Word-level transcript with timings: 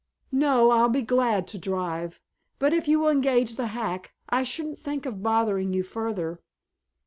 "No, 0.31 0.71
I'll 0.71 0.89
be 0.89 1.03
glad 1.03 1.45
to 1.49 1.59
drive 1.59 2.19
but 2.57 2.73
if 2.73 2.87
you 2.87 2.99
will 2.99 3.09
engage 3.09 3.55
the 3.55 3.67
hack 3.67 4.15
I 4.29 4.41
shouldn't 4.41 4.79
think 4.79 5.05
of 5.05 5.21
bothering 5.21 5.73
you 5.73 5.83
further." 5.83 6.41